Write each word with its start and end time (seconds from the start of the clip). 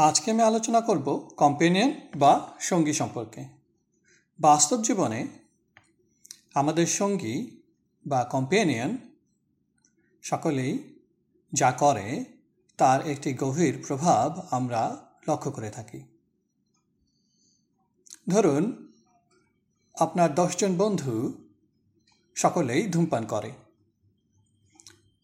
আজকে 0.00 0.30
আমি 0.30 0.42
আলোচনা 0.42 0.80
করব 0.80 1.28
কম্পেনিয়ন 1.36 1.92
বা 2.16 2.50
সঙ্গী 2.60 2.92
সম্পর্কে। 2.92 3.44
বাস্তব 4.40 4.82
জীবনে 4.82 5.26
আমাদের 6.54 6.86
সঙ্গী 6.86 7.60
বা 8.06 8.24
কম্পেনিয়ন 8.24 8.96
সকলেই 10.22 11.02
যা 11.52 11.72
করে 11.72 12.24
তার 12.76 13.06
একটি 13.06 13.34
গভীর 13.34 13.84
প্রভাব 13.86 14.40
আমরা 14.50 14.96
লক্ষ্য 15.28 15.50
করে 15.50 15.70
থাকি। 15.70 16.04
ধরুন, 18.28 18.92
আপনার 19.94 20.34
দশজন 20.34 20.76
বন্ধু 20.76 21.32
সকলেই 22.34 22.86
ধূমপান 22.86 23.26
করে 23.26 23.52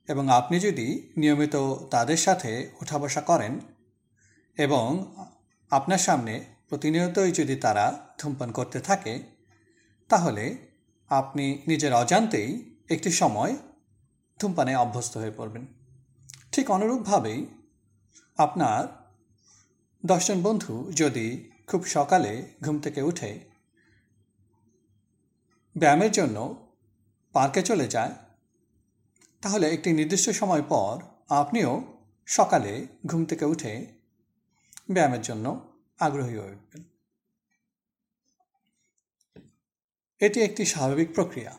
এবং 0.08 0.28
আপনি 0.28 0.60
যদি 0.60 1.12
নিয়মিত 1.16 1.74
তাদের 1.74 2.16
সাথে 2.16 2.70
উঠা 2.82 2.98
বসা 2.98 3.20
করেন 3.20 3.60
এবং 4.58 5.12
আপনার 5.70 5.98
সামনে 5.98 6.44
প্রতিনিয়তই 6.68 7.32
যদি 7.32 7.56
তারা 7.56 8.14
ধূমপান 8.18 8.52
করতে 8.52 8.80
থাকে, 8.80 9.22
তাহলে 10.08 10.56
আপনি 11.08 11.62
নিজের 11.66 11.92
অজান্তেই 11.92 12.76
একটি 12.90 13.12
সময় 13.12 13.56
ধূমপানে 14.40 14.76
অভ্যস্ত 14.76 15.16
হয়ে 15.16 15.30
পড়বেন। 15.30 15.66
ঠিক 16.52 16.70
অনুরূপভাবেই 16.70 17.46
আপনার 18.36 18.86
দশজন 20.06 20.42
বন্ধু 20.42 20.92
যদি 20.92 21.52
খুব 21.66 21.84
সকালে 21.84 22.52
ঘুম 22.62 22.80
থেকে 22.80 23.02
উঠে 23.02 23.40
ব্যায়ামের 25.76 26.12
জন্য 26.12 26.64
পার্কে 27.32 27.62
চলে 27.62 27.86
যায়, 27.88 28.12
তাহলে 29.40 29.70
একটি 29.70 29.92
নির্দিষ্ট 29.92 30.30
সময় 30.30 30.62
পর 30.62 30.98
আপনিও 31.30 31.82
সকালে 32.26 32.86
ঘুম 33.06 33.24
থেকে 33.24 33.44
উঠে 33.44 33.93
ব্যায়ামের 34.92 35.20
জন্য 35.20 35.78
আগ্রহী 36.00 36.36
হয়ে 36.36 36.54
উঠবেন। 36.54 36.84
এটি 40.18 40.40
একটি 40.40 40.64
স্বাভাবিক 40.64 41.14
প্রক্রিয়া। 41.14 41.58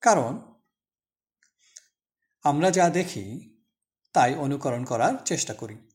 কারণ 0.00 0.54
আমরা 2.42 2.70
যা 2.70 2.90
দেখি, 2.90 3.56
তাই 4.12 4.34
অনুকরণ 4.34 4.84
করার 4.84 5.14
চেষ্টা 5.24 5.54
করি। 5.54 5.90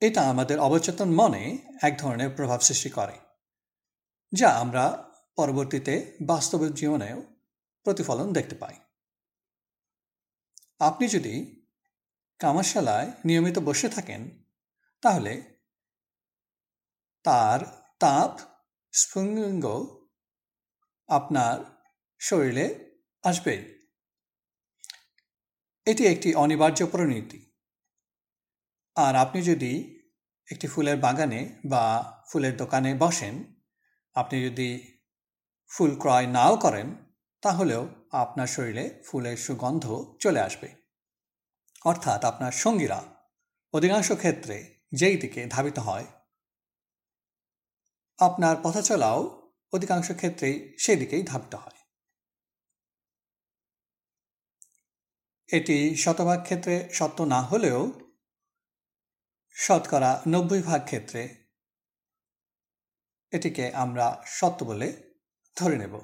এটা 0.00 0.22
আমাদের 0.22 0.60
অবচেতন 0.60 1.10
মনে 1.10 1.58
এক 1.82 1.98
ধরনের 1.98 2.30
প্রভাব 2.30 2.60
সৃষ্টি 2.60 2.90
করে, 2.90 3.18
যা 4.32 4.48
আমরা 4.48 5.12
পরবর্তীতে 5.36 6.16
বাস্তব 6.26 6.68
জীবনেও 6.68 7.22
প্রতিফলন 7.82 8.32
দেখতে 8.32 8.54
পাই। 8.54 8.74
আপনি 10.78 11.08
যদি 11.08 11.57
কামারশালায় 12.38 13.12
নিয়মিত 13.24 13.58
বসে 13.58 13.88
থাকেন, 13.88 14.42
তাহলে 15.00 15.42
তার 17.22 17.60
তাপ, 17.98 18.40
স্ফুলিঙ্গ 18.92 19.96
আপনার 21.08 21.84
শরীরে 22.18 22.98
আসবে। 23.22 23.78
এটি 25.86 26.06
একটি 26.06 26.34
অনিবার্য 26.34 26.86
পরিণতি। 26.86 27.52
আর 28.96 29.16
আপনি 29.16 29.42
যদি 29.42 29.98
একটি 30.52 30.66
ফুলের 30.66 30.96
বাগানে 30.96 31.54
বা 31.66 32.16
ফুলের 32.32 32.56
দোকানে 32.56 32.94
বসেন, 32.94 33.54
আপনি 34.14 34.44
যদি 34.44 34.98
ফুল 35.70 35.98
ক্রয় 35.98 36.26
নাও 36.26 36.56
করেন, 36.56 36.94
তাহলেও 37.40 37.88
আপনার 38.10 38.46
শরীরে 38.46 39.02
ফুলের 39.06 39.36
সুগন্ধ 39.36 40.16
চলে 40.20 40.40
আসবে। 40.40 40.87
অর্থাৎ 41.84 42.24
আপনার 42.24 42.52
সঙ্গীরা। 42.52 43.00
অধিকাংশ 43.74 44.12
ক্ষেত্রে 44.12 44.56
যেই 44.92 45.16
দিকে 45.16 45.46
ধাবিত 45.46 45.78
হয়, 45.78 46.06
আপনার 48.18 48.56
পথচলাও 48.62 49.20
অধিকাংশ 49.72 50.12
ক্ষেত্রেই 50.12 50.76
সেই 50.78 50.96
দিকেই 50.96 51.22
ধাবিত 51.22 51.54
হয়। 51.54 51.78
এটি 55.48 55.96
শতভাগ 55.96 56.42
ক্ষেত্রে 56.42 56.88
সত্য 56.92 57.22
না 57.22 57.40
হলেও 57.42 57.80
শতকরা 59.56 60.22
নব্বই 60.28 60.62
ভাগ 60.62 60.84
ক্ষেত্রে 60.84 61.22
এটিকে 63.30 63.72
আমরা 63.74 64.22
সত্য 64.26 64.64
বলে 64.64 64.88
ধরে 65.56 65.76
নেব। 65.76 65.94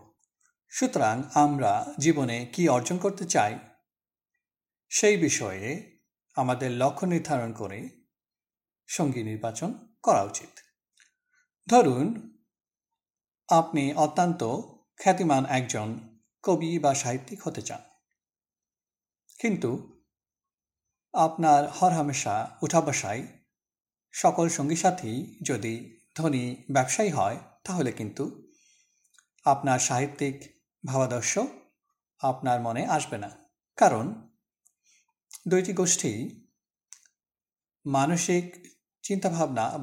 সুতরাং 0.69 1.23
আমরা 1.35 1.95
জীবনে 1.99 2.47
কি 2.53 2.69
অর্জন 2.69 2.99
করতে 2.99 3.25
চাই 3.25 3.59
সেই 4.89 5.17
বিষয়ে 5.17 6.01
আমাদের 6.35 6.71
লক্ষ্য 6.71 7.07
নির্ধারণ 7.07 7.53
করে 7.53 7.91
সঙ্গী 8.87 9.23
নির্বাচন 9.23 9.97
করা 10.03 10.23
উচিত। 10.23 10.49
ধরুন, 11.69 12.39
আপনি 13.49 13.95
অত্যন্ত 13.95 14.45
খ্যাতিমান 14.97 15.47
একজন 15.47 16.19
কবি 16.43 16.79
বা 16.79 16.95
সাহিত্যিক 16.95 17.43
হতে 17.43 17.63
চান। 17.63 17.81
কিন্তু 19.41 20.01
আপনার 21.13 21.69
হরহামেশা 21.69 22.57
উঠাবসায় 22.63 23.27
সকল 24.13 24.49
সঙ্গী 24.49 24.77
সাথী 24.77 25.39
যদি 25.43 26.01
ধনী 26.17 26.57
ব্যবসায়ী 26.71 27.11
হয়, 27.11 27.39
তাহলে 27.65 27.93
কিন্তু 27.93 28.53
আপনার 29.45 29.79
সাহিত্যিক 29.79 30.63
ভাবাদর্শ 30.87 31.39
আপনার 32.19 32.61
মনে 32.61 32.87
আসবে 32.87 33.19
না। 33.19 33.31
কারণ 33.77 34.34
দুইটি 35.49 35.73
গোষ্ঠী 35.73 36.43
মানসিক 37.87 38.67
চিন্তাভাবনা 39.03 39.83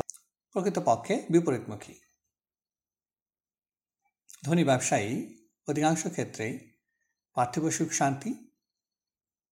প্রকৃতপক্ষে 0.52 1.28
বিপরীতমুখী। 1.30 2.00
ধনী 4.44 4.64
ব্যবসায়ী 4.64 5.40
অধিকাংশ 5.68 6.08
ক্ষেত্রে 6.08 6.76
পার্থিব 7.34 7.70
সুখ, 7.70 7.90
শান্তি 7.92 8.50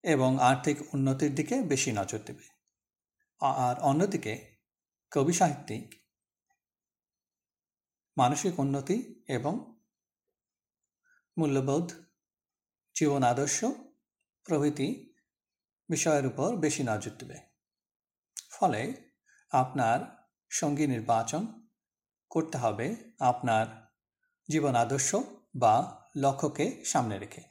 এবং 0.03 0.39
আর্থিক 0.39 0.93
উন্নতির 0.93 1.35
দিকে 1.35 1.61
বেশি 1.61 1.91
নজর 1.91 2.19
দেবে। 2.19 2.47
আর 3.39 3.79
অন্যদিকে 3.79 4.57
কবি 5.11 5.33
সাহিত্যিক 5.33 6.03
মানসিক 8.17 8.59
উন্নতি 8.59 9.23
এবং 9.27 9.81
মূল্যবোধ, 11.37 11.93
জীবন 12.95 13.23
আদর্শ 13.23 13.65
প্রভৃতি 14.43 15.08
বিষয়ের 15.89 16.25
উপর 16.25 16.55
বেশি 16.55 16.83
নজর 16.83 17.11
দেবে। 17.11 17.37
ফলে 18.51 19.11
আপনার 19.51 19.99
সঙ্গী 20.49 20.87
নির্বাচন 20.87 21.69
করতে 22.29 22.57
হবে 22.57 22.95
আপনার 23.19 23.65
জীবন 24.49 24.75
আদর্শ 24.75 25.15
বা 25.55 26.05
লক্ষ্যকে 26.17 26.85
সামনে 26.85 27.19
রেখে। 27.19 27.41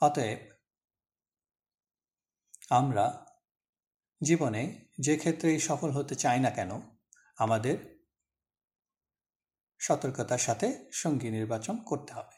অতএব 0.00 0.38
আমরা 2.70 3.26
জীবনে 4.24 4.86
যে 5.00 5.16
ক্ষেত্রেই 5.16 5.60
সফল 5.60 5.90
হতে 5.90 6.14
চাই 6.14 6.40
না 6.40 6.50
কেন, 6.50 6.80
আমাদের 7.36 7.98
সতর্কতার 9.78 10.38
সাথে 10.38 10.90
সঙ্গী 10.92 11.30
নির্বাচন 11.30 11.76
করতে 11.82 12.12
হবে। 12.12 12.37